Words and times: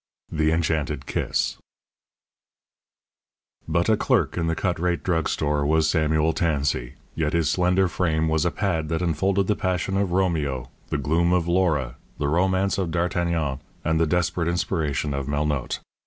XV 0.31 0.37
THE 0.39 0.51
ENCHANTED 0.51 1.05
KISS 1.05 1.57
But 3.67 3.87
a 3.87 3.95
clerk 3.95 4.35
in 4.35 4.47
the 4.47 4.55
Cut 4.55 4.79
rate 4.79 5.03
Drug 5.03 5.29
Store 5.29 5.63
was 5.63 5.87
Samuel 5.91 6.33
Tansey, 6.33 6.93
yet 7.13 7.33
his 7.33 7.51
slender 7.51 7.87
frame 7.87 8.27
was 8.27 8.43
a 8.43 8.49
pad 8.49 8.89
that 8.89 9.03
enfolded 9.03 9.45
the 9.45 9.55
passion 9.55 9.97
of 9.97 10.11
Romeo, 10.11 10.71
the 10.89 10.97
gloom 10.97 11.31
of 11.31 11.47
Laura, 11.47 11.97
the 12.17 12.27
romance 12.27 12.79
of 12.79 12.89
D'Artagnan, 12.89 13.59
and 13.85 13.99
the 13.99 14.07
desperate 14.07 14.47
inspiration 14.47 15.13
of 15.13 15.27
Melnotte. 15.27 15.77